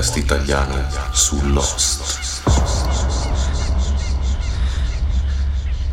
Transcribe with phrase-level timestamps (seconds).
[0.00, 0.82] Podcast italiano
[1.12, 2.40] su Lost.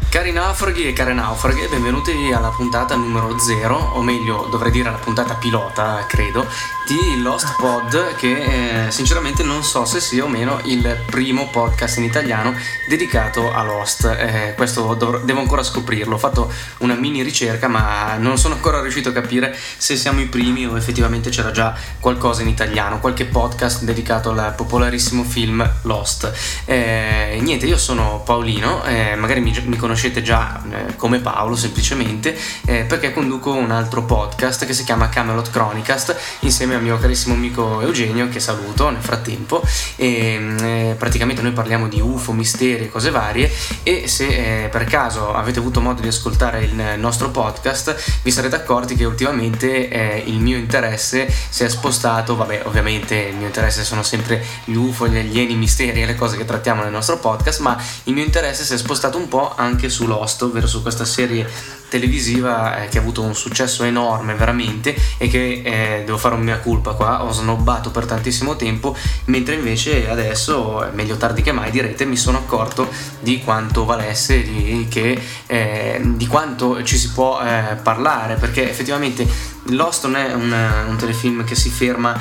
[0.07, 4.97] Cari naufraghi e care naufraghe, benvenuti alla puntata numero 0, o meglio dovrei dire alla
[4.97, 6.47] puntata pilota, credo,
[6.87, 11.97] di Lost Pod, che eh, sinceramente non so se sia o meno il primo podcast
[11.97, 12.55] in italiano
[12.87, 14.05] dedicato a Lost.
[14.05, 16.15] Eh, questo dov- devo ancora scoprirlo.
[16.15, 20.27] Ho fatto una mini ricerca, ma non sono ancora riuscito a capire se siamo i
[20.27, 26.31] primi o effettivamente c'era già qualcosa in italiano, qualche podcast dedicato al popolarissimo film Lost.
[26.63, 32.37] Eh, niente, io sono Paolino, eh, magari mi, mi, conoscete già eh, come Paolo semplicemente,
[32.65, 37.33] eh, perché conduco un altro podcast che si chiama Camelot Chronicast insieme al mio carissimo
[37.33, 39.61] amico Eugenio, che saluto nel frattempo.
[39.95, 43.51] E, praticamente noi parliamo di UFO, misteri e cose varie
[43.83, 48.55] e se eh, per caso avete avuto modo di ascoltare il nostro podcast vi sarete
[48.55, 53.83] accorti che ultimamente eh, il mio interesse si è spostato, vabbè ovviamente il mio interesse
[53.83, 57.17] sono sempre gli UFO, gli alieni, i misteri e le cose che trattiamo nel nostro
[57.19, 60.81] podcast, ma il mio interesse si è spostato un po' anche su Lost, ovvero su
[60.81, 61.47] questa serie
[61.89, 66.41] televisiva eh, che ha avuto un successo enorme veramente e che eh, devo fare un
[66.41, 68.93] mia colpa qua ho snobbato per tantissimo tempo
[69.25, 72.89] mentre invece adesso meglio tardi che mai direte mi sono accorto
[73.21, 79.25] di quanto valesse di, che, eh, di quanto ci si può eh, parlare perché effettivamente
[79.69, 80.53] Lost non è un,
[80.89, 82.19] un telefilm che si ferma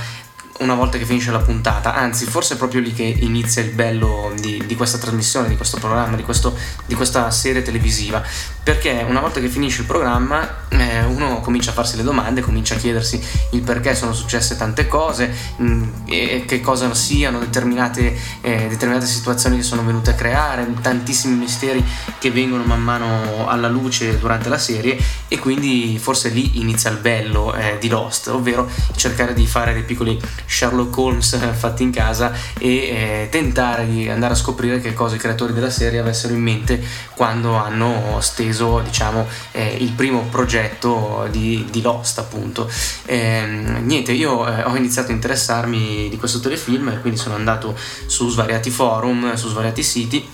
[0.60, 4.32] una volta che finisce la puntata, anzi forse è proprio lì che inizia il bello
[4.40, 8.22] di, di questa trasmissione, di questo programma, di, questo, di, questa serie televisiva,
[8.62, 12.74] perché una volta che finisce il programma eh, uno comincia a farsi le domande, comincia
[12.74, 18.16] a chiedersi il perché sono successe tante cose mh, mm, e che cosa siano determinate,
[18.40, 21.84] eh, determinate situazioni che sono venute a creare, tantissimi misteri
[22.18, 24.96] che vengono man mano alla luce durante la serie
[25.28, 29.82] e quindi forse lì inizia il bello eh, di Lost, ovvero cercare di fare dei
[29.82, 35.16] piccoli Sherlock Holmes fatti in casa e eh, tentare di andare a scoprire che cosa
[35.16, 36.82] i creatori della serie avessero in mente
[37.14, 42.70] quando hanno steso diciamo eh, il primo progetto di, di Lost appunto.
[43.04, 43.44] Eh,
[43.80, 47.76] niente io eh, ho iniziato a interessarmi di questo telefilm quindi sono andato
[48.06, 50.28] su svariati forum su svariati siti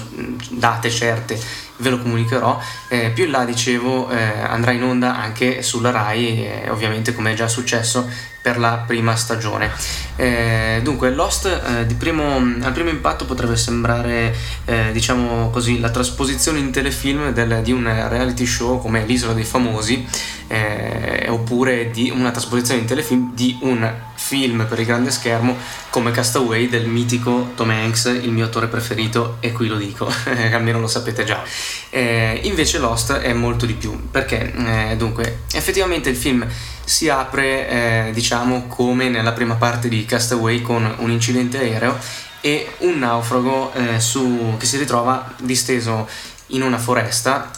[0.49, 1.39] date certe
[1.77, 2.59] ve lo comunicherò.
[2.89, 7.33] Eh, più in là, dicevo, eh, andrà in onda anche sulla Rai, ovviamente come è
[7.33, 8.05] già successo
[8.41, 9.71] per la prima stagione.
[10.17, 16.59] Eh, dunque, Lost eh, primo, al primo impatto potrebbe sembrare, eh, diciamo così, la trasposizione
[16.59, 20.05] in telefilm del, di un reality show come L'Isola dei Famosi,
[20.47, 23.89] eh, oppure di una trasposizione in telefilm di un
[24.25, 25.57] film per il grande schermo
[25.89, 30.09] come Castaway del mitico Tom Hanks, il mio attore preferito, e qui lo dico,
[30.53, 31.43] almeno lo sapete già.
[31.89, 36.47] Eh, invece Lost è molto di più, perché eh, dunque, effettivamente il film
[36.85, 41.97] si apre, eh, diciamo, come nella prima parte di Castaway con un incidente aereo
[42.39, 46.07] e un naufrago eh, su, che si ritrova disteso
[46.47, 47.51] in una foresta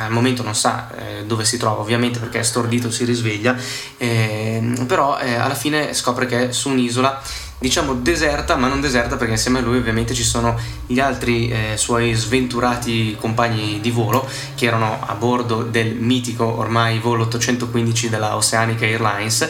[0.00, 3.56] al momento non sa eh, dove si trova ovviamente perché è stordito si risveglia
[3.96, 7.20] eh, però eh, alla fine scopre che è su un'isola
[7.62, 11.76] diciamo deserta ma non deserta perché insieme a lui ovviamente ci sono gli altri eh,
[11.76, 18.36] suoi sventurati compagni di volo che erano a bordo del mitico ormai volo 815 della
[18.36, 19.48] Oceanic Airlines.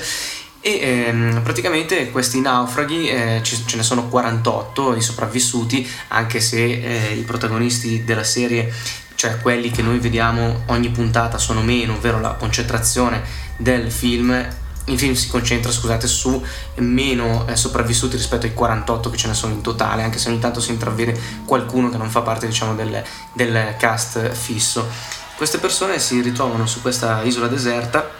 [0.65, 7.15] E ehm, praticamente questi naufraghi eh, ce ne sono 48 i sopravvissuti anche se eh,
[7.15, 8.73] i protagonisti della serie
[9.23, 13.23] cioè quelli che noi vediamo ogni puntata sono meno, ovvero la concentrazione
[13.57, 16.45] del film il film si concentra, scusate, su
[16.79, 20.41] meno eh, sopravvissuti rispetto ai 48 che ce ne sono in totale, anche se ogni
[20.41, 23.01] tanto si intravede qualcuno che non fa parte, diciamo, del,
[23.33, 24.89] del cast fisso.
[25.37, 28.11] Queste persone si ritrovano su questa isola deserta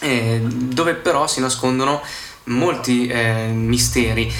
[0.00, 2.02] eh, dove però si nascondono
[2.44, 4.30] molti eh, misteri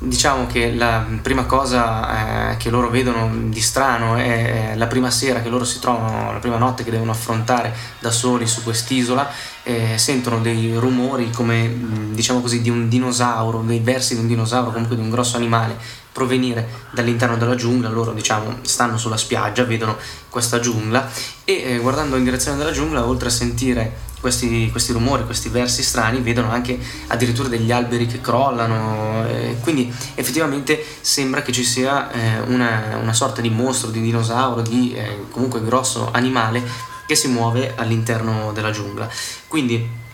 [0.00, 5.40] Diciamo che la prima cosa eh, che loro vedono di strano è la prima sera
[5.40, 9.28] che loro si trovano, la prima notte che devono affrontare da soli su quest'isola,
[9.64, 11.68] eh, sentono dei rumori come
[12.12, 15.76] diciamo così di un dinosauro, dei versi di un dinosauro, comunque di un grosso animale
[16.12, 19.96] provenire dall'interno della giungla, loro diciamo stanno sulla spiaggia, vedono
[20.28, 21.10] questa giungla
[21.44, 25.82] e eh, guardando in direzione della giungla, oltre a sentire questi, questi, rumori, questi versi
[25.82, 26.78] strani, vedono anche
[27.08, 33.12] addirittura degli alberi che crollano, eh, quindi effettivamente sembra che ci sia eh, una, una,
[33.12, 36.62] sorta di mostro, di dinosauro, di eh, comunque grosso animale
[37.06, 39.08] che si muove all'interno della giungla.
[39.46, 40.06] Quindi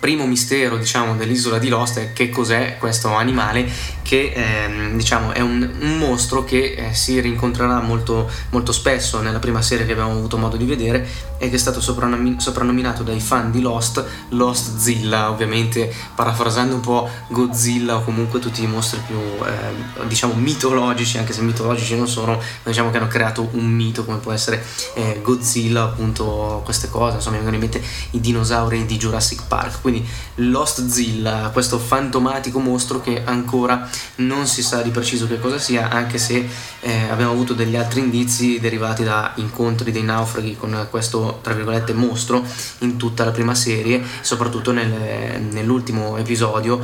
[0.00, 3.68] primo mistero diciamo dell'isola di Lost è che cos'è questo animale
[4.02, 9.38] che ehm, diciamo è un, un, mostro che eh, si rincontrerà molto, molto spesso nella
[9.38, 11.06] prima serie che abbiamo avuto modo di vedere
[11.38, 16.80] e che è stato soprannomi- soprannominato dai fan di Lost Lost Zilla ovviamente parafrasando un
[16.80, 22.08] po' Godzilla o comunque tutti i mostri più eh, diciamo mitologici anche se mitologici non
[22.08, 27.16] sono diciamo che hanno creato un mito come può essere eh, Godzilla appunto queste cose
[27.16, 29.80] insomma mi vengono in mente i dinosauri di Jurassic Park.
[29.80, 30.06] Quindi
[30.36, 35.88] Lost Zilla, questo fantomatico mostro che ancora non si sa di preciso che cosa sia,
[35.88, 36.48] anche se
[36.80, 41.92] eh, abbiamo avuto degli altri indizi derivati da incontri dei naufraghi con questo, tra virgolette,
[41.92, 42.44] mostro
[42.78, 46.80] in tutta la prima serie, soprattutto nel, nell'ultimo episodio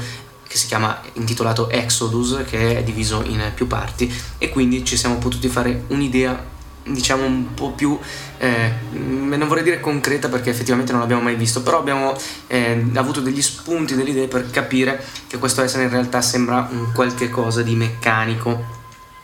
[0.47, 4.13] che si chiama intitolato Exodus, che è diviso in più parti.
[4.39, 6.51] E quindi ci siamo potuti fare un'idea
[6.85, 7.97] diciamo un po' più
[8.39, 12.13] eh, non vorrei dire concreta perché effettivamente non l'abbiamo mai visto però abbiamo
[12.49, 16.91] eh, avuto degli spunti delle idee per capire che questo essere in realtà sembra un
[16.93, 18.82] qualche cosa di meccanico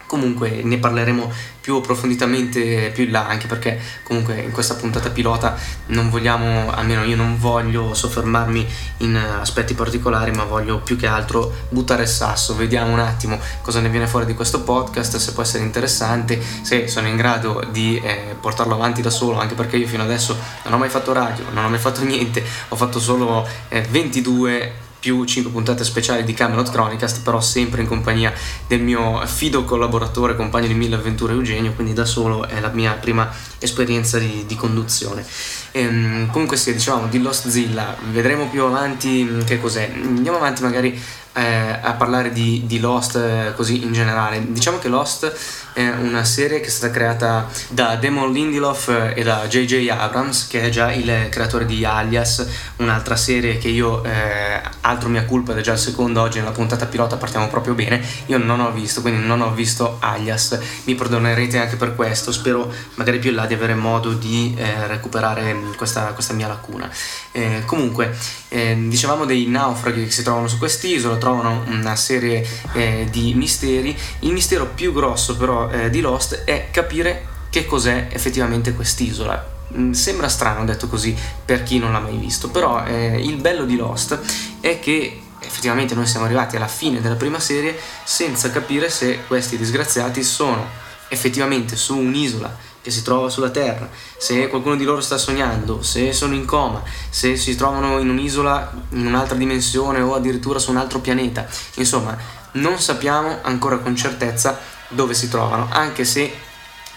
[0.09, 5.55] comunque ne parleremo più approfonditamente più in là anche perché comunque in questa puntata pilota
[5.89, 8.67] non vogliamo almeno io non voglio soffermarmi
[8.99, 12.57] in aspetti particolari ma voglio più che altro buttare il sasso.
[12.57, 16.89] Vediamo un attimo cosa ne viene fuori di questo podcast se può essere interessante se
[16.89, 20.73] sono in grado di eh, portarlo avanti da solo anche perché io fino adesso non
[20.73, 25.25] ho mai fatto radio non ho mai fatto niente ho fatto solo eh, 22 più
[25.25, 28.33] 5 puntate speciali di Camelot Chronicast, però sempre in compagnia
[28.67, 32.93] del mio fido collaboratore, compagno di mille avventure Eugenio, quindi da solo è la mia
[32.95, 35.25] prima esperienza di, di conduzione.
[35.73, 39.91] Ehm, comunque sì, dicevamo di Lost Zilla, vedremo più avanti mm, che cos'è.
[39.95, 41.01] Andiamo avanti magari
[41.39, 44.45] eh, a parlare di, di Lost eh, così in generale.
[44.53, 45.33] Diciamo che Lost
[45.79, 49.89] è una serie che è stata creata da Damon Lindelof e da J.J.
[49.91, 52.45] Abrams, che è già il creatore di Alias,
[52.77, 56.51] un'altra serie che io, eh, altro mia colpa ed è già il secondo oggi nella
[56.51, 60.97] puntata pilota, partiamo proprio bene, io non ho visto, quindi non ho visto Alias, mi
[60.97, 65.57] perdonerete anche per questo, spero magari più in là di avere modo di eh, recuperare
[65.77, 66.91] questa, questa, mia lacuna.
[67.31, 68.17] Eh, comunque,
[68.49, 73.97] eh, dicevamo dei naufraghi che si trovano su quest'isola, trovano una serie eh, di misteri,
[74.21, 79.57] il mistero più grosso però eh, di Lost è capire che cos'è effettivamente quest'isola.
[79.77, 83.67] Mm, sembra strano detto così per chi non l'ha mai visto, però eh, il bello
[83.67, 84.19] di Lost
[84.61, 89.59] è che effettivamente noi siamo arrivati alla fine della prima serie senza capire se questi
[89.59, 90.67] disgraziati sono
[91.09, 92.57] effettivamente su un'isola
[92.89, 96.83] che si trova sulla Terra, se qualcuno di loro sta sognando, se sono in coma,
[97.11, 101.47] se si trovano in un'isola in un'altra dimensione o addirittura su un altro pianeta.
[101.75, 102.17] Insomma,
[102.53, 106.33] non sappiamo ancora con certezza dove si trovano, anche se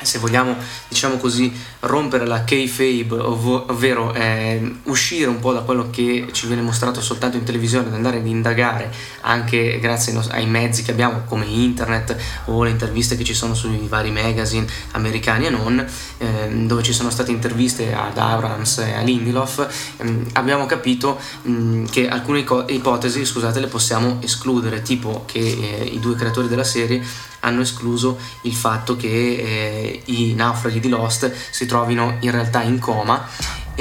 [0.01, 0.55] se vogliamo
[0.87, 6.47] diciamo così rompere la kayfabe ov- ovvero eh, uscire un po' da quello che ci
[6.47, 8.91] viene mostrato soltanto in televisione ed andare ad indagare
[9.21, 12.15] anche grazie ai, nos- ai, mezzi che abbiamo come internet
[12.45, 15.85] o le interviste che ci sono sui vari magazine americani e non
[16.17, 21.85] eh, dove ci sono state interviste ad Abrams e a Lindelof ehm, abbiamo capito mh,
[21.85, 26.63] che alcune co- ipotesi scusate le possiamo escludere tipo che eh, i due creatori della
[26.63, 27.03] serie
[27.41, 32.79] hanno escluso il fatto che eh, i naufraghi di Lost si trovino in realtà in
[32.79, 33.27] coma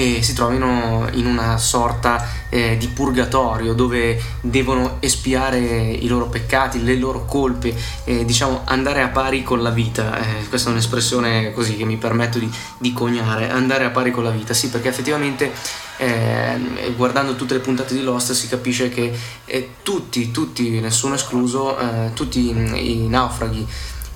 [0.01, 6.83] e si trovino in una sorta eh, di purgatorio dove devono espiare i loro peccati,
[6.83, 10.19] le loro colpe, eh, diciamo andare a pari con la vita.
[10.19, 14.25] Eh, questa è un'espressione così che mi permetto di, di coniare, andare a pari con
[14.25, 15.53] la vita, sì, perché effettivamente
[15.99, 19.13] eh, guardando tutte le puntate di Lost si capisce che
[19.45, 23.67] eh, tutti, tutti, nessuno escluso, eh, tutti i naufraghi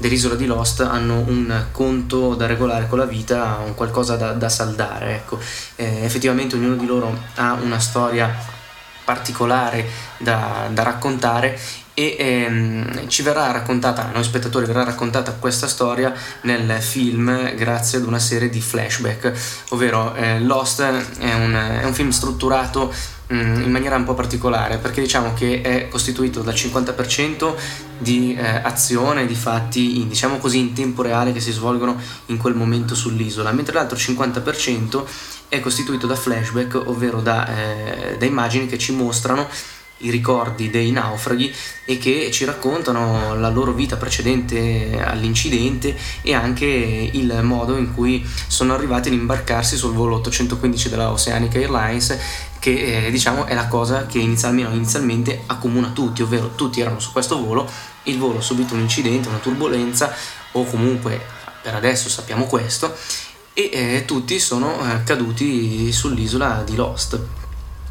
[0.05, 4.51] dell'isola di Lost hanno un conto da regolare con la vita, un qualcosa da, da
[4.51, 5.15] saldare.
[5.15, 5.39] Ecco.
[5.77, 8.31] Eh, effettivamente ognuno di loro ha una storia
[9.03, 9.87] particolare
[10.19, 11.59] da, da raccontare
[11.95, 17.99] e ehm, ci verrà raccontata, a noi spettatori verrà raccontata questa storia nel film grazie
[17.99, 19.33] ad una serie di flashback,
[19.71, 22.93] ovvero eh, Lost è un, è un film strutturato
[23.33, 27.55] mm, in maniera un po' particolare perché diciamo che è costituito dal 50%
[27.97, 31.97] di eh, azione, di fatti in, diciamo così in tempo reale che si svolgono
[32.27, 35.05] in quel momento sull'isola, mentre l'altro 50%
[35.49, 39.47] è costituito da flashback, ovvero da, eh, da immagini che ci mostrano
[40.05, 41.53] i ricordi dei naufraghi
[41.85, 48.27] e che ci raccontano la loro vita precedente all'incidente e anche il modo in cui
[48.47, 52.19] sono arrivati ad imbarcarsi sul volo 815 della Oceanic Airlines
[52.59, 57.13] che eh, diciamo è la cosa che inizialmente, inizialmente accomuna tutti, ovvero tutti erano su
[57.13, 57.69] questo volo,
[58.05, 60.15] il volo ha subito un incidente, una turbolenza
[60.53, 61.21] o comunque
[61.61, 62.95] per adesso sappiamo questo
[63.53, 67.19] e eh, tutti sono eh, caduti sull'isola di Lost.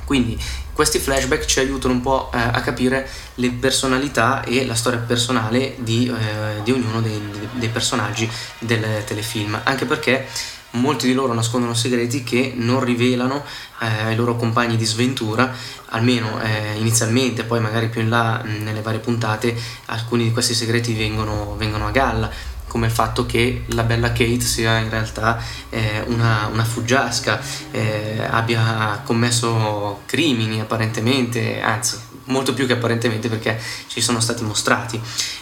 [0.06, 0.38] Quindi
[0.74, 5.76] questi flashback ci aiutano un po' eh, a capire le personalità e la storia personale
[5.78, 7.22] di, eh, di ognuno dei,
[7.54, 10.28] dei, personaggi del telefilm, anche perché
[10.72, 13.44] molti di loro nascondono segreti che non rivelano
[13.80, 15.54] eh, ai loro compagni di sventura,
[15.90, 20.94] almeno eh, inizialmente, poi magari più in là nelle varie puntate alcuni di questi segreti
[20.94, 22.32] vengono, vengono a galla
[22.74, 25.40] come il fatto che la bella Kate sia in realtà
[25.70, 27.40] eh, una, una, fuggiasca,
[27.70, 35.00] eh, abbia commesso crimini apparentemente, anzi molto più che apparentemente perché ci sono stati mostrati,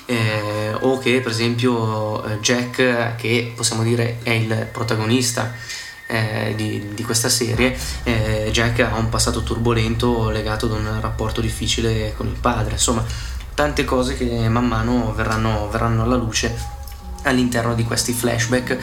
[0.08, 5.54] eh, o che per esempio eh, Jack, che possiamo dire è il protagonista,
[6.08, 11.40] eh, di, di, questa serie, eh, Jack ha un passato turbolento legato ad un rapporto
[11.40, 13.06] difficile con il padre, insomma
[13.54, 16.80] tante cose che man mano verranno, verranno alla luce
[17.24, 18.78] all'interno di questi flashback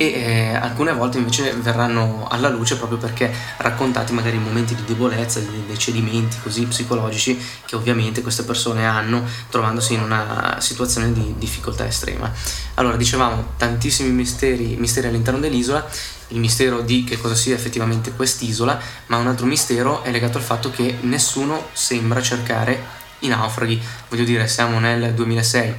[0.00, 4.82] e eh, alcune volte invece verranno alla luce proprio perché raccontati magari in momenti di
[4.86, 11.12] debolezza, di, dei cedimenti così psicologici che ovviamente queste persone hanno trovandosi in una situazione
[11.12, 12.32] di difficoltà estrema.
[12.76, 15.86] Allora dicevamo tantissimi misteri, misteri all'interno dell'isola,
[16.28, 20.44] il mistero di che cosa sia effettivamente quest'isola, ma un altro mistero è legato al
[20.44, 23.78] fatto che nessuno sembra cercare i naufraghi,
[24.08, 25.74] voglio dire siamo nel 2006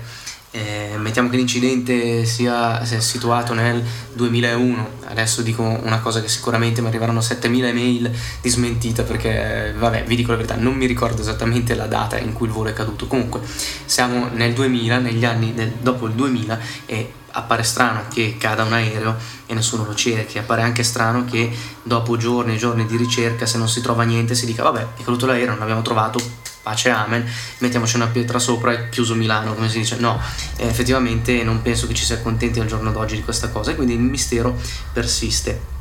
[0.51, 3.81] eh, mettiamo che l'incidente sia, sia, situato nel
[4.13, 10.03] 2001, adesso dico una cosa che sicuramente mi arriveranno 7000 email di smentita perché, vabbè,
[10.03, 12.73] vi dico la verità, non mi ricordo esattamente la data in cui il volo è
[12.73, 13.07] caduto.
[13.07, 13.39] Comunque,
[13.85, 18.73] siamo nel 2000, negli anni del, dopo il 2000 e appare strano che cada un
[18.73, 19.15] aereo
[19.45, 21.49] e nessuno lo cerchi, appare anche strano che
[21.81, 25.03] dopo giorni e giorni di ricerca se non si trova niente si dica vabbè è
[25.03, 26.19] caduto l'aereo, non l'abbiamo trovato,
[26.61, 27.25] pace amen,
[27.59, 29.97] mettiamoci una pietra sopra e chiuso Milano, come si dice.
[29.97, 30.19] No,
[30.57, 33.75] eh, effettivamente non penso che ci si accontenti al giorno d'oggi di questa cosa e
[33.75, 34.57] quindi il mistero
[34.93, 35.79] persiste.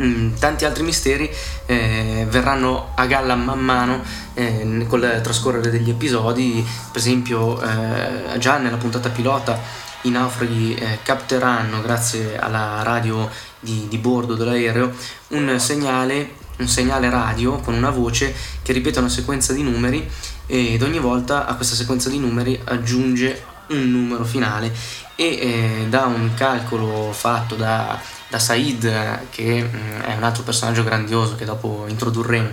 [0.00, 1.30] Mm, tanti altri misteri
[1.66, 4.02] eh, verranno a galla man mano
[4.34, 10.98] eh, col trascorrere degli episodi, per esempio eh, già nella puntata pilota i naufraghi eh,
[11.02, 14.90] capteranno grazie alla radio di, di bordo dell'aereo
[15.28, 20.08] un segnale un segnale radio con una voce che ripete una sequenza di numeri
[20.46, 24.72] ed ogni volta a questa sequenza di numeri aggiunge un numero finale.
[25.16, 30.42] E eh, da un calcolo fatto da, da Said che mh, mm, è un altro
[30.42, 32.48] personaggio grandioso che dopo introdurremo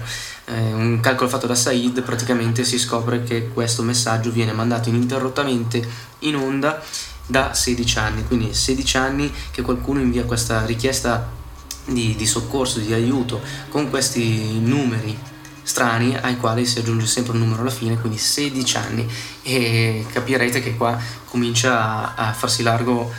[0.49, 5.85] eh, un calcolo fatto da Said praticamente si scopre che questo messaggio viene mandato ininterrottamente
[6.19, 6.81] in onda
[7.25, 8.25] da 16 anni.
[8.25, 11.29] Quindi 16 anni che qualcuno invia questa richiesta
[11.87, 15.17] di, di soccorso, di aiuto con questi numeri
[15.63, 19.09] strani ai quali si aggiunge sempre un numero alla fine, quindi 16 anni
[19.43, 23.11] e capirete che qua comincia a, a farsi largo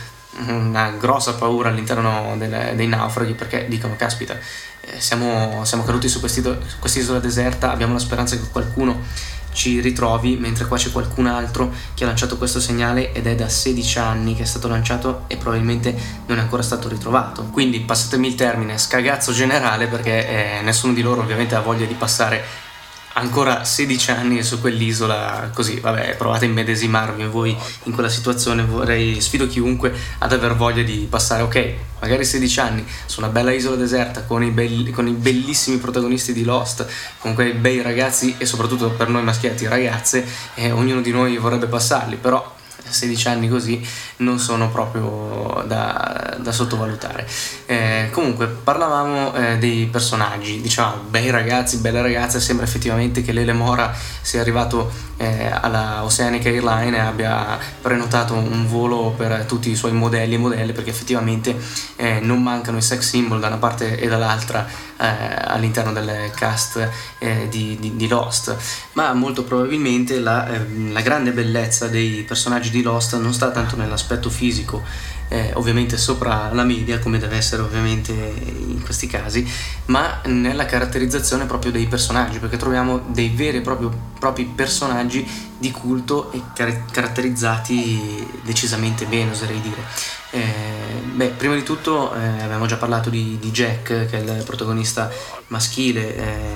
[0.47, 4.37] una grossa paura all'interno del, dei naufraghi perché dicono caspita
[4.81, 9.01] eh, siamo, siamo caduti su quest'isola deserta, abbiamo la speranza che qualcuno
[9.51, 13.49] ci ritrovi, mentre qua c'è qualcun altro che ha lanciato questo segnale ed è da
[13.49, 15.95] 16 anni che è stato lanciato e probabilmente
[16.27, 17.43] non è ancora stato ritrovato.
[17.45, 21.93] Quindi passatemi il termine scagazzo generale perché eh, nessuno di loro ovviamente ha voglia di
[21.93, 22.67] passare
[23.13, 29.19] ancora 16 anni su quell'isola così, vabbè, provate a immedesimarvi voi in quella situazione, vorrei,
[29.21, 33.75] sfido chiunque ad aver voglia di passare, ok, magari 16 anni su una bella isola
[33.75, 36.85] deserta con i, belli, con i bellissimi protagonisti di Lost,
[37.19, 40.25] con quei bei ragazzi e soprattutto per noi maschietti ragazze,
[40.55, 42.57] eh, ognuno di noi vorrebbe passarli, però
[42.89, 43.85] 16 anni così
[44.19, 47.27] non sono proprio da, da sottovalutare.
[47.65, 53.53] Eh, comunque, parlavamo eh, dei personaggi, diciamo, bei ragazzi, belle ragazze, sembra effettivamente che Lele
[53.53, 59.75] Mora sia arrivato eh, alla Oceanic Airline e abbia prenotato un volo per tutti i
[59.75, 61.55] suoi modelli e modelle, perché effettivamente
[61.95, 64.65] eh, non mancano i sex symbol da una parte e dall'altra
[64.99, 65.05] eh,
[65.45, 68.55] all'interno del cast eh, di, di, di, Lost,
[68.93, 70.47] ma molto probabilmente la,
[70.91, 73.75] la grande bellezza dei personaggi di Lost non sta tanto
[74.09, 74.83] nell'aspetto fisico
[75.31, 79.47] eh, ovviamente sopra la media come deve essere ovviamente in questi casi
[79.85, 85.27] ma nella caratterizzazione proprio dei personaggi perché troviamo dei veri e proprio, propri personaggi
[85.59, 89.83] di culto e car- caratterizzati decisamente bene oserei dire.
[90.31, 94.43] Eh, beh, prima di tutto eh, abbiamo già parlato di, di, Jack che è il
[94.45, 95.11] protagonista
[95.47, 96.53] maschile eh,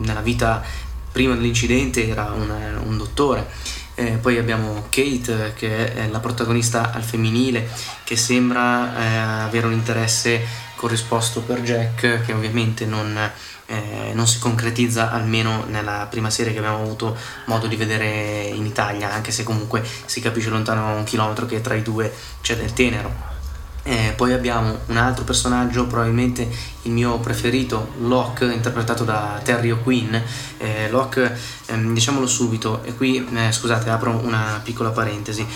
[0.00, 0.62] nella vita
[1.10, 2.52] prima dell'incidente era un,
[2.84, 3.48] un dottore
[3.94, 7.68] eh, poi abbiamo Kate che è la protagonista al femminile
[8.02, 10.40] che sembra eh, avere un interesse
[10.74, 13.16] corrisposto per Jack che ovviamente non,
[13.66, 18.66] eh, non, si concretizza almeno nella prima serie che abbiamo avuto modo di vedere in
[18.66, 22.72] Italia anche se comunque si capisce lontano un chilometro che tra i due c'è del
[22.72, 23.33] tenero.
[23.86, 26.48] Eh, poi abbiamo un altro personaggio, probabilmente
[26.82, 30.14] il mio preferito, Locke, interpretato da Terry O'Quinn.
[30.56, 31.36] Eh, Locke,
[31.66, 35.46] ehm, diciamolo subito, e qui eh, scusate, apro una piccola parentesi.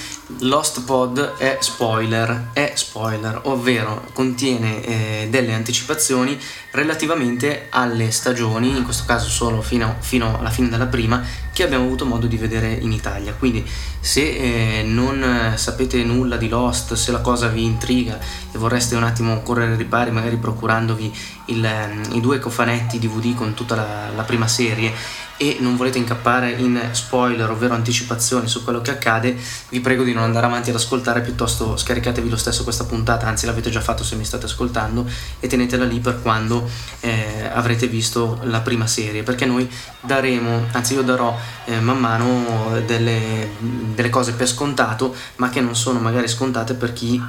[0.40, 6.38] Lost Pod è spoiler, è spoiler, ovvero contiene eh, delle anticipazioni
[6.70, 11.84] relativamente alle stagioni, in questo caso solo fino, fino alla fine della prima, che abbiamo
[11.84, 13.34] avuto modo di vedere in Italia.
[13.34, 13.66] Quindi
[14.00, 18.18] se eh, non sapete nulla di Lost, se la cosa vi intriga
[18.52, 21.12] e vorreste un attimo correre ai ripari, magari procurandovi
[21.46, 24.92] il, ehm, i due cofanetti DVD con tutta la, la prima serie
[25.38, 29.36] e non volete incappare in spoiler, ovvero anticipazioni su quello che accade,
[29.70, 33.46] vi prego di non andare avanti ad ascoltare, piuttosto scaricatevi lo stesso questa puntata, anzi
[33.46, 35.06] l'avete già fatto se mi state ascoltando,
[35.38, 36.68] e tenetela lì per quando
[37.00, 39.70] eh, avrete visto la prima serie, perché noi
[40.00, 45.76] daremo, anzi io darò eh, man mano delle, delle cose per scontato, ma che non
[45.76, 47.22] sono magari scontate per chi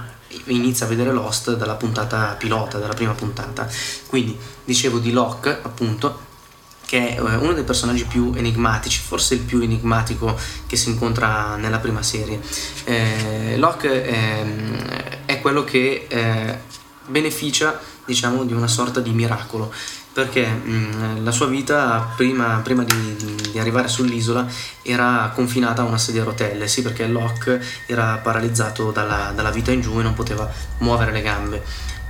[0.45, 3.67] inizia a vedere Lost dalla puntata pilota, dalla prima puntata.
[4.07, 6.27] Quindi dicevo di Locke, appunto,
[6.89, 11.55] che è eh, uno dei personaggi più enigmatici, forse il più enigmatico che si incontra
[11.55, 12.41] nella prima serie.
[12.83, 14.43] Eh, Locke è,
[15.25, 16.57] è, quello che eh,
[17.05, 19.71] beneficia, diciamo, di una sorta di miracolo,
[20.11, 23.15] perché mh, la sua vita prima, prima di,
[23.51, 24.47] di, arrivare sull'isola
[24.81, 29.71] era confinata a una sedia a rotelle, sì perché Locke era paralizzato dalla, dalla vita
[29.71, 31.63] in giù e non poteva muovere le gambe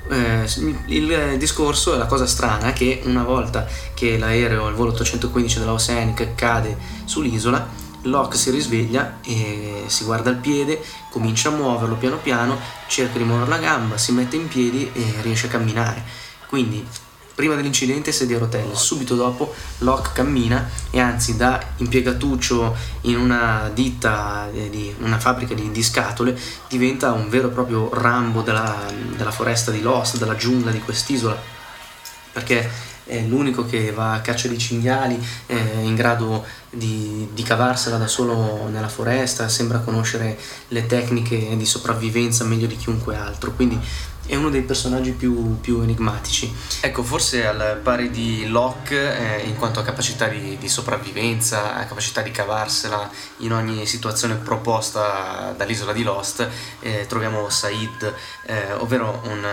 [0.10, 0.48] eh,
[0.88, 5.74] il discorso è la cosa strana che una volta che l'aereo, il volo 815 della
[5.74, 12.18] Oceanic cade sull'isola, Locke si risveglia e si guarda il piede, comincia a muoverlo piano
[12.18, 12.58] piano,
[12.88, 16.04] cerca di muovere la gamba, si mette in piedi e riesce a camminare.
[16.48, 16.88] Quindi
[17.40, 23.72] Prima dell'incidente sedia a rotelle, subito dopo Locke cammina e anzi da impiegatuccio in una
[23.74, 28.84] ditta, eh, di una fabbrica di, di, scatole, diventa un vero e proprio Rambo della,
[29.16, 31.38] della foresta di Lost, della giungla di quest'isola,
[32.34, 32.70] perché
[33.06, 38.08] è l'unico che va a caccia di cinghiali, è in grado di, di, cavarsela da
[38.08, 43.80] solo nella foresta, sembra conoscere le tecniche di sopravvivenza meglio di chiunque altro, quindi
[44.30, 46.54] è uno dei personaggi più, più enigmatici.
[46.82, 51.86] Ecco, forse al pari di Locke, eh, in quanto a capacità di, di, sopravvivenza, a
[51.86, 56.48] capacità di cavarsela in ogni situazione proposta dall'isola di Lost,
[56.80, 58.14] eh, troviamo Said,
[58.46, 59.44] eh, ovvero un,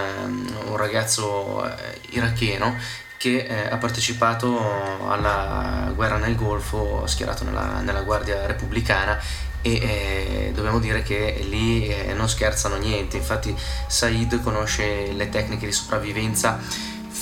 [0.67, 2.77] un ragazzo eh, iracheno
[3.17, 9.19] che eh, ha partecipato alla guerra nel Golfo, schierato nella, nella Guardia Repubblicana
[9.67, 13.55] e eh, dobbiamo dire che lì eh, non scherzano niente, infatti
[13.89, 16.59] Said conosce le tecniche di sopravvivenza.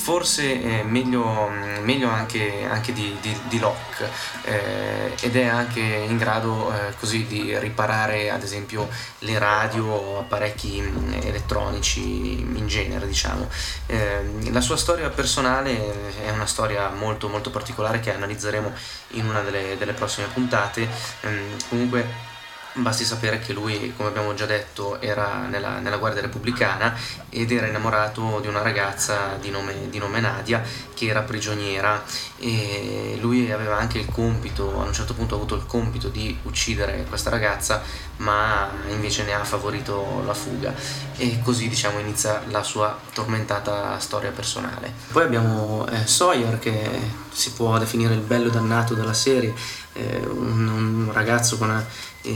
[0.05, 1.49] Forse eh, meglio,
[1.81, 4.07] meglio, anche, anche di, di, di, Locke
[4.43, 8.87] eh, ed è anche in grado eh, così di riparare ad esempio
[9.19, 13.49] le radio o apparecchi mm, elettronici in genere diciamo.
[13.87, 18.71] Eh, la sua storia personale è una storia molto molto particolare che analizzeremo
[19.13, 20.87] in una delle, delle prossime puntate.
[21.21, 22.33] Ehm, comunque
[22.77, 26.93] Basti sapere che lui, come abbiamo già detto, era nella, nella, Guardia Repubblicana
[27.29, 30.61] ed era innamorato di una ragazza di nome, di nome, Nadia
[30.93, 32.03] che era prigioniera.
[32.37, 36.37] E lui aveva anche il compito, a un certo punto ha avuto il compito di
[36.43, 37.81] uccidere questa ragazza
[38.17, 40.73] ma invece ne ha favorito la fuga.
[41.17, 44.93] E così diciamo inizia la sua tormentata storia personale.
[45.11, 49.53] Poi abbiamo eh, Sawyer che si può definire il bello dannato della serie,
[49.93, 51.85] eh, un, un ragazzo con eh,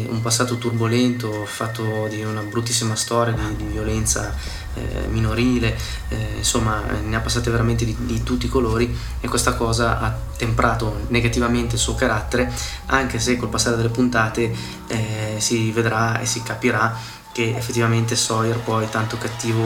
[0.07, 4.33] un passato turbolento fatto di una bruttissima storia di, di violenza
[4.75, 5.77] eh, minorile,
[6.09, 10.15] eh, insomma ne ha passate veramente di, di, tutti i colori e questa cosa ha
[10.37, 12.51] temprato negativamente il suo carattere,
[12.87, 14.53] anche se col passare delle puntate
[14.87, 19.63] eh, si vedrà e si capirà che effettivamente Sawyer poi tanto cattivo,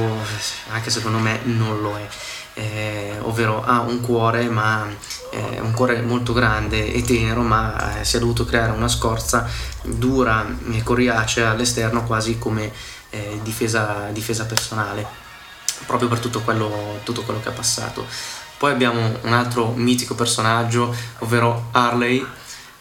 [0.72, 2.08] anche secondo me, non lo è.
[2.56, 4.88] Eh, ovvero ha un cuore ma
[5.34, 9.48] eh, un cuore molto grande e tenero ma eh, si è dovuto creare una scorza
[9.82, 12.72] dura e coriacea all'esterno quasi come
[13.10, 15.06] eh, difesa, difesa, personale,
[15.86, 18.06] proprio per tutto quello, tutto quello che ha passato.
[18.58, 22.26] Poi abbiamo un altro mitico personaggio, ovvero Harley,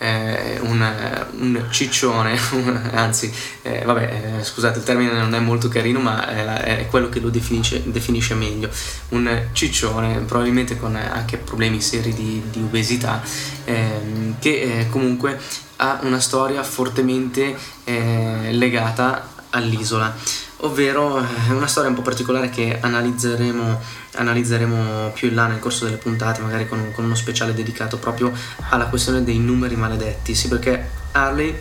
[0.02, 2.36] eh, un, un, ciccione,
[2.92, 6.86] anzi, eh, vabbè, eh, scusate, il termine non è molto carino, ma è, la, è
[6.88, 8.68] quello che lo definisce, definisce, meglio.
[9.10, 13.22] Un ciccione, probabilmente con anche problemi seri di, di obesità,
[13.64, 15.38] ehm, che eh, comunque
[15.76, 20.12] ha una storia fortemente eh, legata all'isola,
[20.58, 23.80] ovvero eh, una storia un po' particolare che analizzeremo,
[24.14, 28.32] analizzeremo più in là nel corso delle puntate, magari con, con uno speciale dedicato proprio
[28.70, 31.58] alla questione dei numeri maledetti, sì perché Harley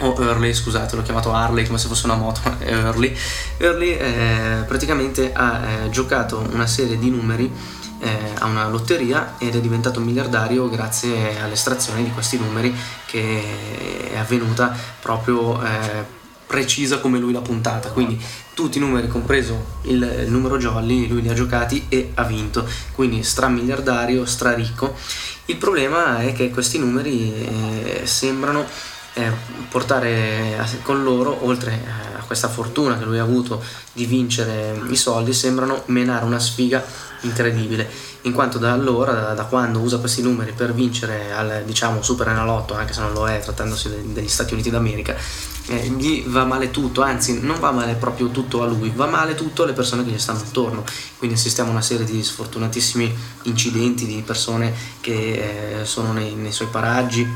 [0.00, 3.16] o Early, scusate, l'ho chiamato Harley come se fosse una moto, ma è Early.
[3.58, 7.50] Early eh, praticamente ha eh, giocato una serie di numeri
[8.00, 14.16] eh, a una lotteria ed è diventato miliardario grazie all'estrazione di questi numeri che è
[14.16, 18.20] avvenuta proprio eh, precisa come lui l'ha puntata, quindi
[18.60, 22.68] tutti i numeri, compreso il, il numero jolly, lui li ha giocati e ha vinto,
[22.92, 24.94] quindi stramiliardario, straricco.
[25.46, 28.66] Il problema è che questi numeri eh, sembrano
[29.14, 29.30] eh,
[29.70, 33.62] portare con loro, oltre eh, a questa fortuna che lui ha avuto
[33.94, 36.84] di vincere i soldi, sembrano menare una sfiga
[37.22, 37.88] incredibile,
[38.22, 42.28] in quanto da allora, da, da quando usa questi numeri per vincere al diciamo Super
[42.28, 45.16] Enalotto, anche se non lo è trattandosi degli Stati Uniti d'America,
[45.70, 49.36] eh, gli va male tutto, anzi non va male proprio tutto a lui, va male
[49.36, 50.84] tutto alle persone che gli stanno attorno,
[51.18, 56.52] quindi assistiamo a una serie di sfortunatissimi incidenti di persone che eh, sono nei, nei
[56.52, 57.26] suoi paraggi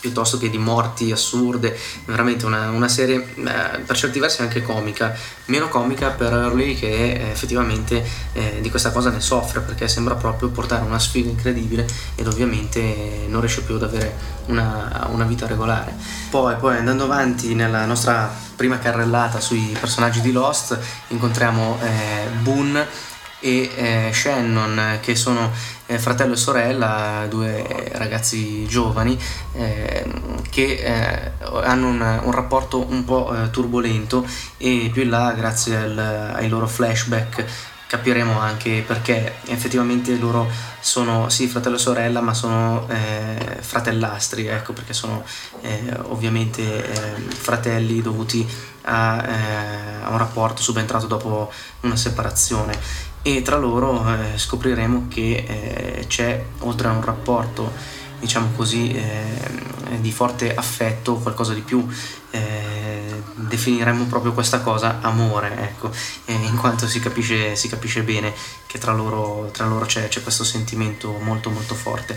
[0.00, 5.14] piuttosto che di morti assurde, veramente una, una serie eh, per certi versi anche comica,
[5.46, 10.14] meno comica per Early che eh, effettivamente eh, di questa cosa ne soffre perché sembra
[10.14, 14.14] proprio portare una sfiga incredibile ed ovviamente non riesce più ad avere
[14.46, 15.94] una, una vita regolare.
[16.30, 23.08] Poi, poi andando avanti nella nostra prima carrellata sui personaggi di Lost incontriamo eh, Boone
[23.40, 25.50] e eh, Shannon che sono
[25.86, 29.18] eh, fratello e sorella, due ragazzi giovani
[29.54, 30.04] eh,
[30.50, 31.32] che eh,
[31.64, 34.26] hanno un, un, rapporto un po' eh, turbolento
[34.56, 37.44] e più in là grazie al, ai loro flashback
[37.88, 40.48] capiremo anche perché effettivamente loro
[40.78, 45.24] sono sì fratello e sorella ma sono eh, fratellastri ecco perché sono
[46.02, 46.62] ovviamente
[47.26, 48.48] fratelli dovuti
[48.82, 49.16] a,
[50.04, 52.78] a, un rapporto subentrato dopo una separazione
[53.22, 57.70] e tra loro eh, scopriremo che eh, c'è oltre a un rapporto
[58.18, 61.86] diciamo così eh, di forte affetto qualcosa di più
[62.30, 65.90] eh, definiremmo proprio questa cosa amore ecco
[66.26, 68.32] eh, in quanto si capisce, si capisce bene
[68.66, 72.14] che tra loro, tra loro c'è, c'è, questo sentimento molto molto forte.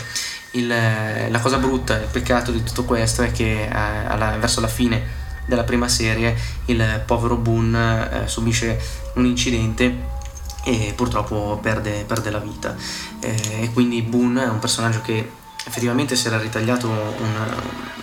[0.51, 4.67] Il, la cosa brutta il peccato di tutto questo è che eh, alla, verso la
[4.67, 6.35] fine della prima serie
[6.65, 8.79] il povero Boone subisce
[9.15, 10.21] un incidente
[10.63, 12.75] e purtroppo perde, perde la vita.
[13.19, 17.55] Eh, e quindi Boone è un personaggio che effettivamente si era ritagliato un,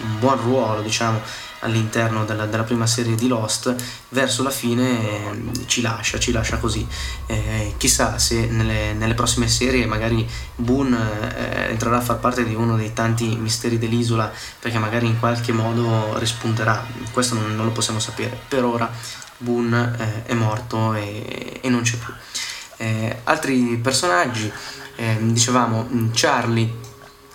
[0.02, 1.20] un buon ruolo, diciamo,
[1.60, 3.74] all'interno della, della, prima serie di Lost,
[4.10, 6.86] verso la fine eh, ci lascia, ci lascia così.
[7.26, 10.96] Eh, chissà se nelle, nelle, prossime serie magari Boone
[11.36, 15.52] eh, entrerà a far parte di uno dei tanti misteri dell'isola, perché magari in qualche
[15.52, 18.38] modo rispunterà, questo non, non lo possiamo sapere.
[18.48, 18.90] Per ora
[19.38, 22.12] Boone eh, è morto e, e non c'è più.
[22.80, 24.50] Eh, altri personaggi,
[24.96, 26.72] eh, dicevamo mm, Charlie.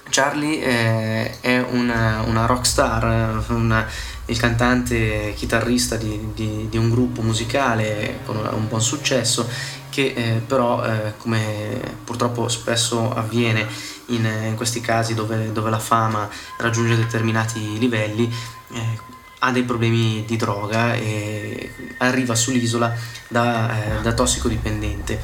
[0.10, 3.86] Charlie eh, è una, una rockstar, una,
[4.26, 9.48] il cantante chitarrista di, di, di, un gruppo musicale con un buon successo
[9.92, 13.68] che eh, però eh, come purtroppo spesso avviene
[14.08, 16.28] in, in questi casi dove, dove, la fama
[16.58, 18.32] raggiunge determinati livelli
[18.74, 19.00] eh,
[19.46, 22.94] ha dei problemi di droga e arriva sull'isola
[23.28, 25.22] da, eh, da tossicodipendente.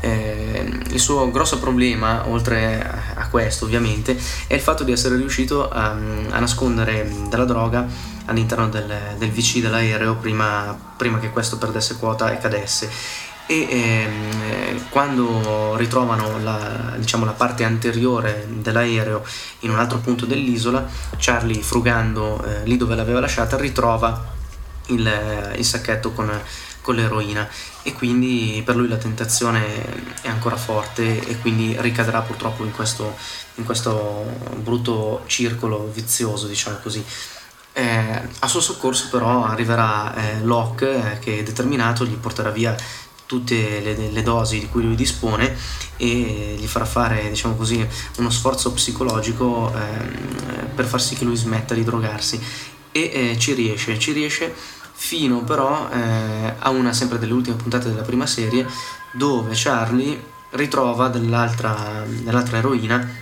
[0.00, 5.68] Eh, il suo grosso problema, oltre a questo ovviamente, è il fatto di essere riuscito
[5.68, 7.86] a, a nascondere della droga
[8.26, 12.90] all'interno del, del VC dell'aereo prima, prima, che questo perdesse quota e cadesse.
[13.52, 19.22] E ehm, quando ritrovano la, diciamo, la, parte anteriore dell'aereo
[19.60, 20.88] in un altro punto dell'isola,
[21.18, 24.32] Charlie frugando eh, lì dove l'aveva lasciata ritrova
[24.86, 26.30] il, il sacchetto con,
[26.80, 27.46] con, l'eroina
[27.82, 29.60] e quindi per lui la tentazione
[30.22, 33.14] è ancora forte e quindi ricadrà purtroppo in questo,
[33.56, 34.24] in questo
[34.56, 37.04] brutto circolo vizioso, diciamo così.
[37.74, 42.76] Eh, a suo soccorso però arriverà eh, Locke eh, che determinato gli porterà via
[43.26, 45.56] tutte le, le, dosi di cui lui dispone
[45.96, 47.86] e gli farà fare diciamo così
[48.18, 52.40] uno sforzo psicologico eh, per far sì che lui smetta di drogarsi.
[52.90, 54.54] E eh, ci riesce, ci riesce
[54.92, 58.66] fino però eh, a una sempre delle ultime puntate della prima serie
[59.12, 63.21] dove Charlie ritrova dell'altra, dell'altra eroina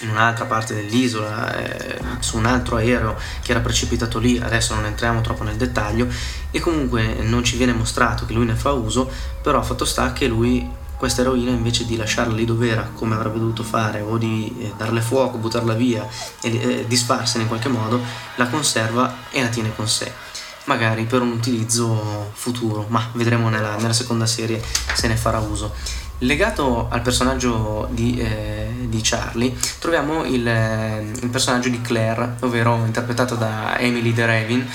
[0.00, 4.84] in un'altra parte dell'isola, eh, su un altro aereo che era precipitato lì, adesso non
[4.84, 6.08] entriamo troppo nel dettaglio,
[6.50, 9.10] e comunque non ci viene mostrato che lui ne fa uso,
[9.42, 13.38] però fatto sta che lui questa eroina invece di lasciarla lì dove era come avrebbe
[13.38, 16.06] dovuto fare o di eh, darle fuoco, buttarla via
[16.40, 18.00] e eh, disfarsene in qualche modo,
[18.36, 20.24] la conserva e la tiene con sé
[20.66, 24.62] magari per un utilizzo futuro, ma vedremo nella, nella seconda serie
[24.94, 25.74] se ne farà uso.
[26.20, 32.74] Legato al personaggio di, eh, di Charlie troviamo il, eh, il, personaggio di Claire, ovvero
[32.86, 34.66] interpretato da Emily De Revin,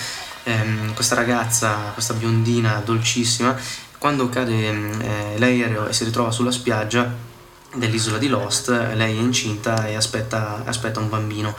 [0.44, 3.58] ehm, questa ragazza, questa biondina dolcissima,
[3.98, 7.12] quando cade eh, l'aereo e si ritrova sulla spiaggia
[7.74, 11.56] dell'isola di Lost, lei è incinta e aspetta, aspetta un bambino.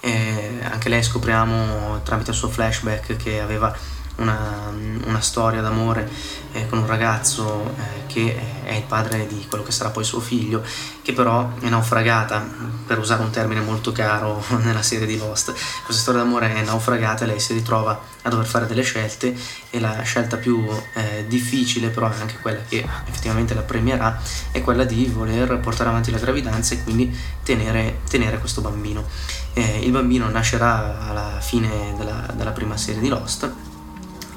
[0.00, 3.76] anche lei scopriamo tramite il suo flashback che aveva
[4.18, 4.72] una,
[5.04, 6.08] una storia d'amore
[6.52, 10.20] eh, con un ragazzo eh, che è il padre di quello che sarà poi suo
[10.20, 10.62] figlio,
[11.02, 12.46] che però è naufragata,
[12.86, 15.52] per usare un termine molto caro nella serie di Lost.
[15.84, 19.34] Questa storia d'amore è naufragata e lei si ritrova a dover fare delle scelte
[19.70, 24.60] e la scelta più eh, difficile, però è anche quella che effettivamente la premierà, è
[24.60, 29.06] quella di voler portare avanti la gravidanza e quindi tenere, tenere questo bambino.
[29.54, 33.67] Eh, il bambino nascerà alla fine della, della prima serie di Lost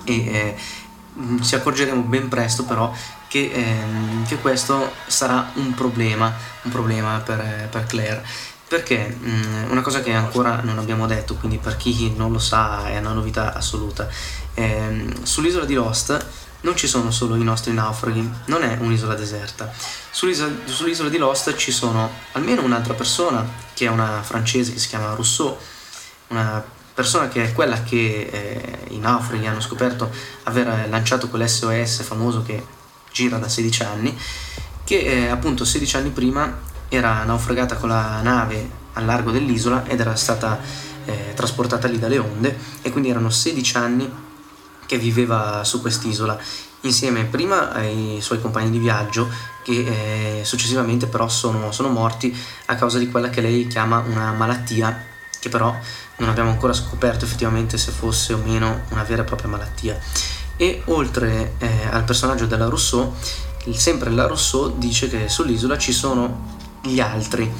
[0.03, 0.55] e eh,
[1.19, 2.93] mm, ci accorgeremo ben presto però
[3.27, 6.33] che, ehm, che, questo sarà un problema,
[6.63, 8.25] un problema per, per Claire.
[8.67, 12.39] Perché mh, mm, una cosa che ancora non abbiamo detto, quindi per chi non lo
[12.39, 14.07] sa è una novità assoluta,
[14.53, 16.25] ehm, sull'isola di Lost
[16.61, 19.71] non ci sono solo i nostri naufraghi, non è un'isola deserta.
[20.11, 24.89] Sull'isola, sull'isola di Lost ci sono almeno un'altra persona, che è una francese che si
[24.89, 25.57] chiama Rousseau,
[26.27, 30.11] una persona che è quella che eh, i naufraghi hanno scoperto
[30.43, 32.63] aver lanciato quell'SOS famoso che
[33.11, 34.17] gira da 16 anni,
[34.83, 39.99] che eh, appunto 16 anni prima era naufragata con la nave al largo dell'isola ed
[39.99, 40.59] era stata
[41.05, 44.11] eh, trasportata lì dalle onde e quindi erano 16 anni
[44.85, 46.37] che viveva su quest'isola
[46.81, 49.29] insieme prima ai suoi compagni di viaggio
[49.63, 54.33] che eh, successivamente però sono, sono morti a causa di quella che lei chiama una
[54.33, 55.05] malattia
[55.39, 55.75] che però
[56.21, 59.99] non abbiamo ancora scoperto effettivamente se fosse o meno una vera e propria malattia.
[60.55, 63.15] E oltre eh, al personaggio della Rousseau,
[63.73, 67.51] sempre la Rousseau dice che sull'isola ci sono gli altri,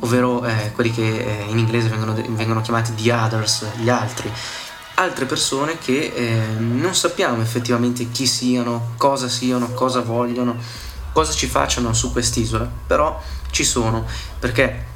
[0.00, 4.30] ovvero eh, quelli che eh, in inglese vengono, vengono, chiamati the others, gli altri,
[4.96, 10.56] altre persone che eh, non sappiamo effettivamente chi siano, cosa siano, cosa vogliono,
[11.14, 13.18] cosa ci facciano su quest'isola, però
[13.50, 14.04] ci sono,
[14.38, 14.88] perché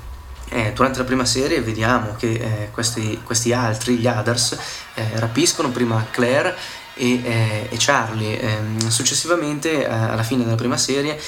[0.54, 4.56] eh, durante la prima serie vediamo che eh, questi, questi, altri, gli others,
[4.94, 6.54] eh, rapiscono prima Claire
[6.94, 8.40] e, eh, e Charlie.
[8.40, 11.20] Ehm, successivamente, eh, alla fine della prima serie,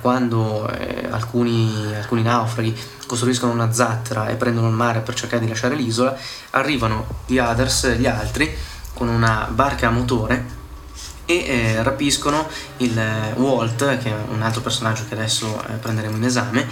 [0.00, 0.70] quando
[1.10, 2.74] alcuni, alcuni naufraghi
[3.06, 6.16] costruiscono una zattera e prendono il mare per cercare di lasciare l'isola,
[6.50, 8.54] arrivano gli others, gli altri,
[8.94, 10.60] con una barca a motore
[11.24, 13.00] e eh, rapiscono il
[13.36, 16.68] Walt, che è un altro personaggio che adesso eh, prenderemo in esame,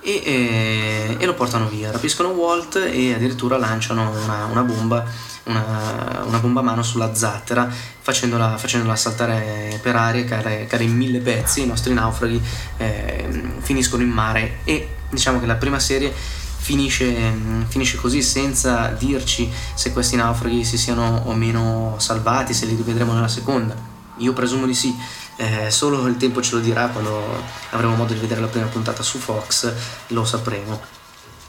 [0.00, 1.90] e, e, e, lo portano via.
[1.90, 5.04] Rapiscono Walt e addirittura lanciano una, una bomba,
[5.44, 10.96] una, una, bomba a mano sulla zattera, facendola, facendola saltare per aria, cade, cade, in
[10.96, 11.62] mille pezzi.
[11.62, 12.40] I nostri naufraghi
[12.78, 13.28] eh,
[13.60, 16.12] finiscono in mare e diciamo che la prima serie
[16.60, 17.32] finisce,
[17.68, 23.12] finisce, così senza dirci se questi naufraghi si siano o meno salvati, se li rivedremo
[23.12, 23.88] nella seconda.
[24.18, 24.94] Io presumo di sì,
[25.40, 29.02] eh, solo il tempo ce lo dirà quando avremo modo di vedere la prima puntata
[29.02, 29.72] su Fox,
[30.08, 30.99] lo sapremo.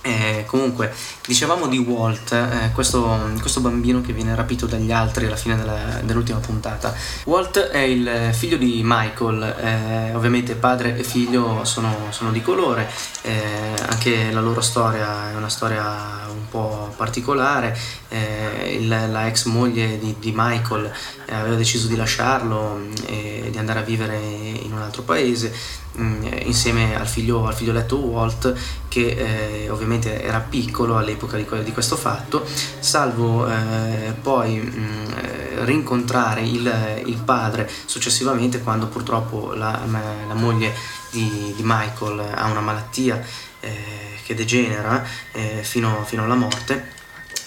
[0.03, 0.91] Eh, comunque,
[1.27, 5.99] dicevamo di Walt, eh, questo, questo, bambino che viene rapito dagli altri alla fine della,
[6.03, 6.93] dell'ultima puntata.
[7.25, 12.89] Walt è il figlio di Michael, eh, ovviamente padre e figlio sono, sono di colore,
[13.21, 17.77] eh, anche la loro storia è una storia un po' particolare.
[18.09, 20.91] Eh, il, la ex moglie di, di Michael
[21.27, 25.53] eh, aveva deciso di lasciarlo mm, e di andare a vivere in un altro paese
[25.97, 28.53] insieme al, figlio, al figlioletto Walt
[28.87, 32.45] che eh, ovviamente era piccolo all'epoca di, di questo fatto,
[32.79, 39.79] salvo eh, poi mh, mm, rincontrare il, il, padre successivamente quando purtroppo la,
[40.27, 40.73] la moglie
[41.11, 43.21] di, di, Michael ha una malattia
[43.59, 46.99] eh, che degenera eh, fino, fino alla morte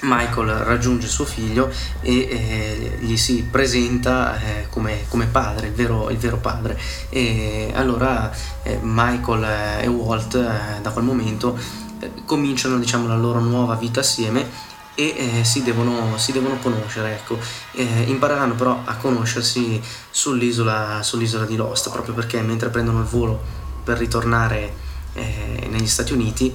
[0.05, 6.11] Michael raggiunge suo figlio e eh, gli si presenta eh, come, come, padre, il vero,
[6.11, 6.79] il vero, padre.
[7.09, 8.31] E allora
[8.63, 11.59] eh, Michael e Walt eh, da quel momento
[12.01, 17.15] eh, cominciano diciamo, la loro nuova vita assieme e eh, si, devono, si, devono, conoscere,
[17.15, 17.37] ecco.
[17.73, 23.43] impareranno però a conoscersi sull'isola, sull'isola, di Lost, proprio perché mentre prendono il volo
[23.83, 24.83] per ritornare
[25.15, 26.53] negli Stati Uniti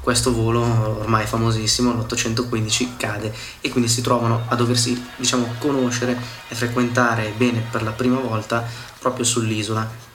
[0.00, 0.60] questo volo
[1.00, 7.62] ormai famosissimo, l'815, cade e quindi si trovano a doversi diciamo conoscere e frequentare bene
[7.70, 8.66] per la prima volta
[8.98, 10.08] proprio sull'isola.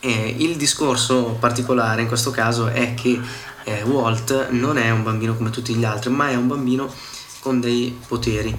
[0.00, 3.20] E il discorso particolare in questo caso è che
[3.64, 6.92] eh, Walt non è un bambino come tutti gli altri, ma è un bambino
[7.40, 8.56] con dei poteri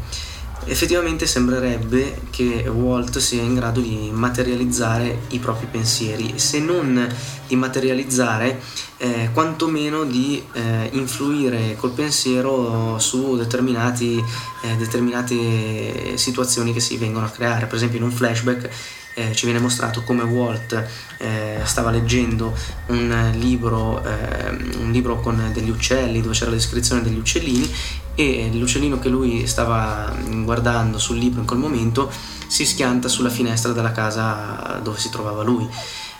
[0.66, 7.08] effettivamente sembrerebbe che Walt sia in grado di materializzare i propri pensieri, se non
[7.48, 8.60] di materializzare,
[8.98, 17.30] eh, quantomeno di eh, influire col pensiero su eh, determinate situazioni che si vengono a
[17.30, 17.66] creare.
[17.66, 18.70] Per esempio in un flashback
[19.16, 22.56] eh, ci viene mostrato come Walt eh, stava leggendo
[22.88, 27.72] un libro, eh, un libro con degli uccelli dove c'era la descrizione degli uccellini
[28.16, 32.12] e l'uccellino che lui stava guardando sul libro in quel momento
[32.48, 35.68] si schianta sulla finestra della casa dove si trovava lui.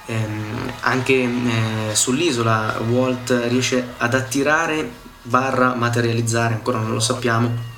[0.06, 0.28] Eh,
[0.82, 7.72] anche eh, sull'isola Walt riesce ad attirare barra materializzare, ancora non lo sappiamo,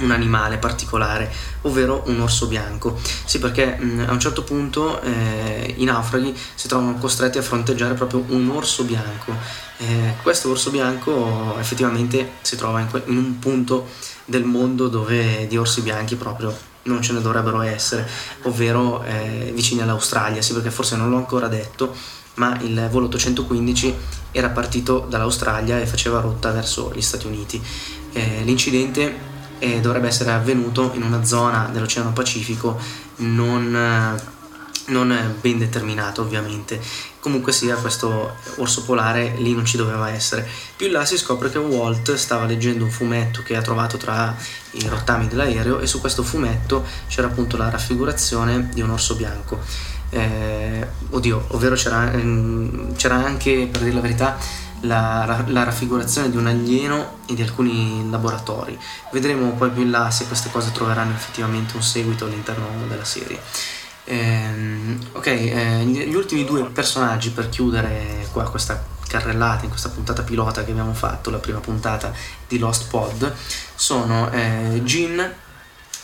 [0.00, 1.30] un animale particolare,
[1.62, 2.98] ovvero un orso bianco.
[3.24, 7.94] Sì, perché mh, a un certo punto eh, i naufraghi si trovano costretti a fronteggiare
[7.94, 9.32] proprio un orso bianco.
[9.78, 13.86] Eh, questo orso bianco effettivamente si trova in, que- in, un punto
[14.26, 18.06] del mondo dove di orsi bianchi proprio non ce ne dovrebbero essere,
[18.42, 21.94] ovvero eh, vicini all'Australia, sì, perché forse non l'ho ancora detto,
[22.34, 23.94] ma il volo 815
[24.32, 27.60] era partito dall'Australia e faceva rotta verso gli Stati Uniti.
[28.12, 29.29] Eh, l'incidente
[29.60, 32.80] e dovrebbe essere avvenuto in una zona dell'Oceano Pacifico
[33.16, 34.18] non,
[34.86, 36.80] non ben determinata ovviamente.
[37.20, 40.48] Comunque sia questo orso polare lì non ci doveva essere.
[40.74, 44.34] Più in là si scopre che Walt stava leggendo un fumetto che ha trovato tra
[44.72, 49.60] i rottami dell'aereo e su questo fumetto c'era appunto la raffigurazione di un orso bianco.
[50.08, 54.38] Eh, oddio, ovvero c'era, ehm, c'era anche, per dire la verità,
[54.80, 58.78] la, la, raffigurazione di un alieno e di alcuni laboratori.
[59.12, 63.40] Vedremo poi più in là se queste cose troveranno effettivamente un seguito all'interno della serie.
[64.04, 70.22] Ehm, ok, eh, gli ultimi due personaggi per chiudere qua questa carrellata, in questa puntata
[70.22, 72.12] pilota che abbiamo fatto, la prima puntata
[72.46, 73.34] di Lost Pod,
[73.74, 75.34] sono eh, Jin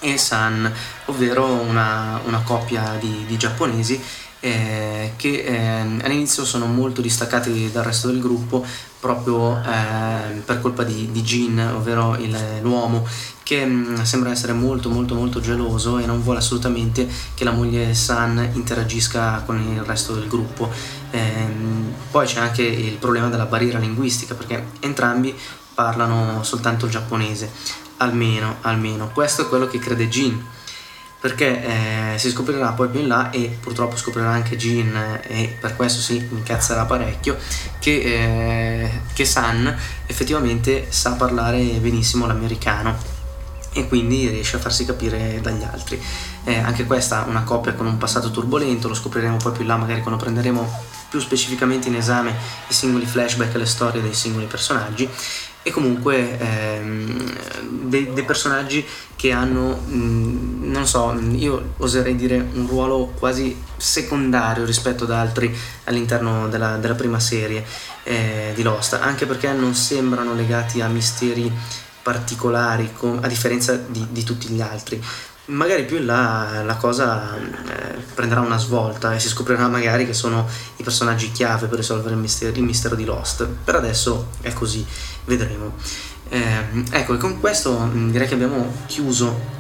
[0.01, 0.71] e San,
[1.07, 4.03] ovvero una, una coppia di, di giapponesi
[4.47, 8.65] eh, che eh, all'inizio sono molto distaccati dal resto del gruppo
[9.01, 13.05] proprio eh, per colpa di, di Jin, ovvero il, l'uomo
[13.43, 17.51] che mh, mm, sembra essere molto molto molto geloso e non vuole assolutamente che la
[17.51, 20.71] moglie San interagisca con il resto del gruppo.
[21.11, 25.37] Ehm, poi c'è anche il problema della barriera linguistica perché entrambi
[25.75, 27.51] parlano soltanto il giapponese,
[27.97, 29.11] almeno, almeno.
[29.13, 30.55] Questo è quello che crede Jin
[31.19, 35.75] perché eh, si scoprirà poi più in là e purtroppo scoprirà anche Jin e per
[35.75, 37.37] questo si incazzerà parecchio
[37.79, 39.75] che, eh, che San
[40.07, 43.15] effettivamente sa parlare benissimo l'americano
[43.73, 46.01] e quindi riesce a farsi capire dagli altri.
[46.45, 49.69] Eh, anche questa è una coppia con un passato turbolento, lo scopriremo poi più in
[49.69, 52.35] là magari quando prenderemo più specificamente in esame
[52.69, 55.09] i singoli flashback e le storie dei singoli personaggi
[55.63, 62.69] e comunque ehm, dei, dei, personaggi che hanno, mh, non so, io oserei dire un
[62.69, 65.53] ruolo quasi secondario rispetto ad altri
[65.85, 67.65] all'interno della, della prima serie
[68.05, 71.51] eh, di Lost, anche perché non sembrano legati a misteri
[72.01, 75.03] particolari, com- a differenza di, di tutti gli altri.
[75.47, 80.15] Magari più in là la cosa eh, prenderà una svolta e si scoprirà magari che
[80.15, 83.47] sono i personaggi chiave per risolvere il mistero, il mistero di Lost.
[83.47, 84.85] Per adesso è così,
[85.25, 85.75] vedremo.
[86.29, 89.55] Eh, ecco, e con questo mm, direi che abbiamo chiuso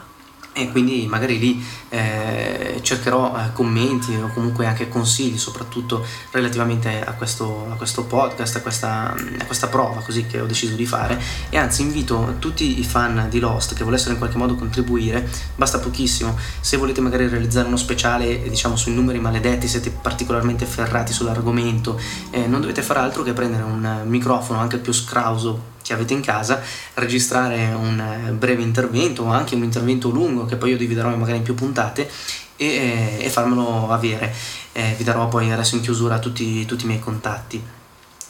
[0.53, 7.13] e quindi magari lì eh, cercherò eh, commenti o comunque anche consigli soprattutto relativamente a
[7.13, 11.21] questo, a questo podcast, a questa, a questa, prova così che ho deciso di fare.
[11.51, 15.79] E anzi invito tutti i fan di Lost che volessero in qualche modo contribuire, basta
[15.79, 21.99] pochissimo, se volete magari realizzare uno speciale diciamo sui numeri maledetti, siete particolarmente ferrati sull'argomento,
[22.31, 26.21] eh, non dovete fare altro che prendere un microfono anche più scrauso che avete in
[26.21, 26.63] casa,
[26.95, 31.39] registrare un eh, breve intervento o anche un intervento lungo che poi io dividerò magari
[31.39, 32.09] in più puntate
[32.57, 34.33] e, eh, e farmelo avere.
[34.73, 37.80] Eh, vi darò poi adesso in chiusura tutti, tutti i miei contatti.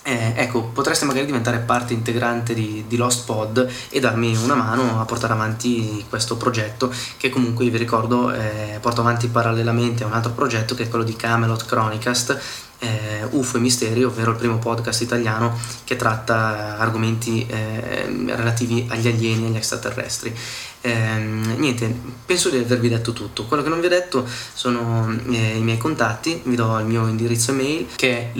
[0.02, 4.98] Eh, ecco, potreste magari diventare parte integrante di, di, Lost Pod e darmi una mano
[4.98, 10.14] a portare avanti questo progetto che comunque vi ricordo eh, porto avanti parallelamente a un
[10.14, 12.40] altro progetto che è quello di Camelot Chronicast
[12.80, 19.06] eh, UFO e Misteri, ovvero il primo podcast italiano che tratta argomenti eh, relativi agli
[19.06, 20.34] alieni e agli extraterrestri.
[20.80, 20.90] Eh,
[21.56, 21.94] niente,
[22.24, 23.44] penso di avervi detto tutto.
[23.44, 27.06] Quello che non vi ho detto sono eh, i miei contatti, vi do il mio
[27.06, 28.30] indirizzo email che è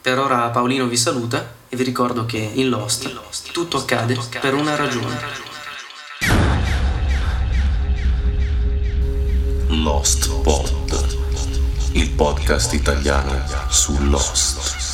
[0.08, 4.14] Per ora Paolino vi saluta e vi ricordo che in Lost, in Lost tutto, accade
[4.14, 5.20] tutto accade per una ragione.
[9.66, 10.78] Lost Pod
[11.92, 14.87] il podcast italiano su Lost.